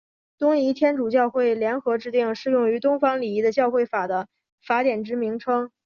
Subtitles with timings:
[0.39, 4.27] 东仪天主教会法典联合制定适用于东方礼仪的教会法的
[4.59, 5.71] 法典之名称。